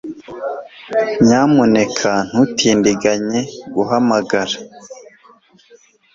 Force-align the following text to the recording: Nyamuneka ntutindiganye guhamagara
Nyamuneka 1.25 2.11
ntutindiganye 2.31 3.39
guhamagara 3.75 4.55